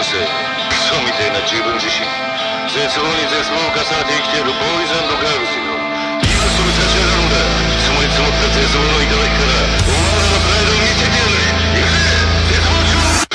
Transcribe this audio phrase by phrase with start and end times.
[0.00, 0.24] るせク
[0.88, 2.08] ソみてえな自分自身
[2.72, 5.76] 絶望に絶望を重ねて生きているボーイズガールズよ
[6.24, 7.36] 今すぐ立ち上がるんだ
[7.84, 11.36] 積もり積もった絶望の頂からお前らのプライドを見せてやる
[11.76, 12.16] 行くぜ
[12.48, 13.28] 絶望中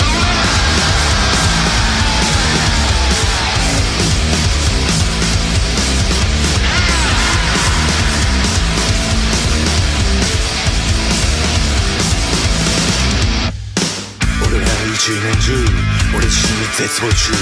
[14.49, 17.35] 俺ら一年中俺自身に絶望中。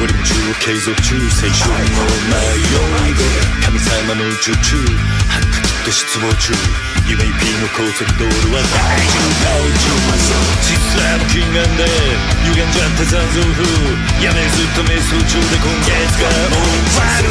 [0.00, 1.14] 五輪中を継続中。
[1.14, 2.72] 青春の迷い
[3.62, 4.80] 神様の宇宙中
[5.28, 6.56] ハック切って失望中。
[7.06, 9.92] 夢一品の高速道路は大渋滞中
[10.64, 10.72] 実
[11.04, 11.84] はも禁眼で
[12.48, 14.24] 歪んじゃった残像風。
[14.24, 16.64] やめずっと瞑想中で今月が終
[16.96, 17.23] わ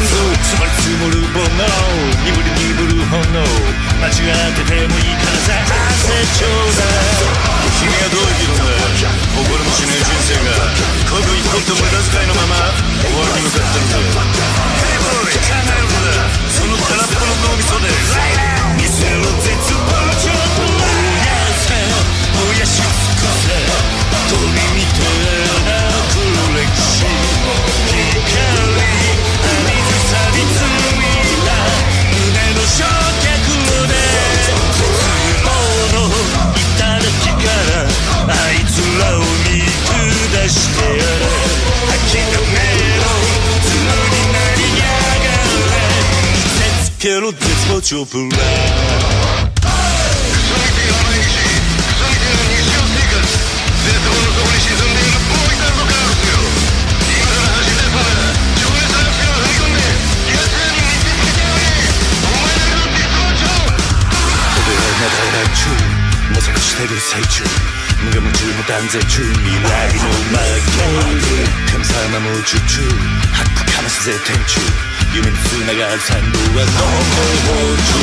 [47.84, 47.92] だ
[65.32, 65.68] ラ中
[66.32, 67.44] 模索してる最中
[68.02, 70.80] 無我夢中の断絶中未来の魔界
[71.70, 72.80] 神様も宇宙中
[73.30, 74.58] ハックかますぜ天中
[75.14, 77.08] 夢にながる賛同はノー
[77.48, 77.96] モー中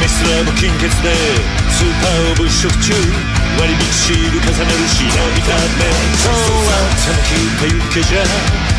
[0.00, 1.12] メスラも金欠で
[1.68, 2.96] スーパーを物色中
[3.60, 5.04] 割引シール重ねる忍
[5.36, 5.84] びため
[6.16, 6.32] そう
[6.64, 8.24] は冷め切ったゆけじゃ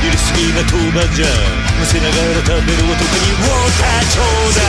[0.01, 1.29] 入れすぎな当番じゃ
[1.77, 4.68] むせながら食べる男にウォーターちょうだい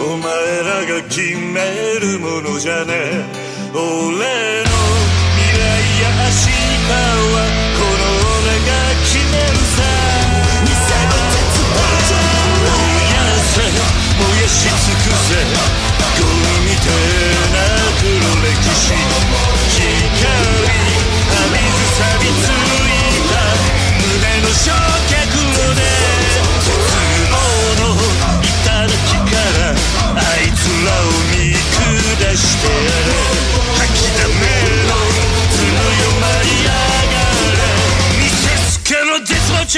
[0.00, 0.26] お前
[0.62, 3.24] らが決めるものじゃねえ。
[3.74, 4.68] 俺の
[5.36, 5.64] 未来
[6.02, 6.92] や明日
[7.34, 7.57] は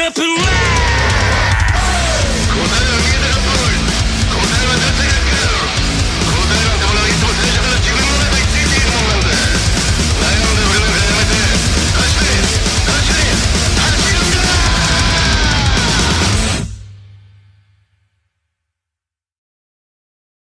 [0.01, 0.70] れ見せ